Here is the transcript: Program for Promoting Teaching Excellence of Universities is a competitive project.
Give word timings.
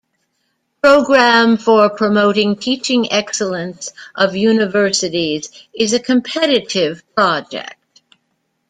Program 0.81 1.57
for 1.57 1.87
Promoting 1.87 2.55
Teaching 2.55 3.11
Excellence 3.11 3.93
of 4.15 4.35
Universities 4.35 5.51
is 5.75 5.93
a 5.93 5.99
competitive 5.99 7.03
project. 7.13 8.01